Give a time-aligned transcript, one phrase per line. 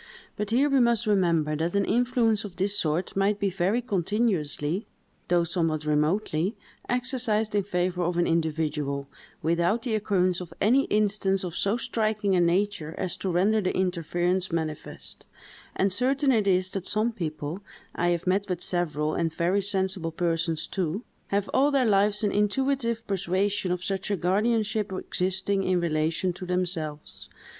[0.35, 4.87] But here we must remember that an influence of this sort might be very continuously,
[5.27, 6.55] though somewhat remotely,
[6.89, 9.07] exercised in favor of an individual,
[9.43, 13.77] without the occurrence of any instance of so striking a nature as to render the
[13.77, 15.27] interference manifest;
[15.75, 20.65] and certain it is that some people—I have met with several, and very sensible persons
[20.65, 26.47] too—have all their lives an intuitive persuasion of such a guardianship existing in relation to
[26.47, 27.29] themselves.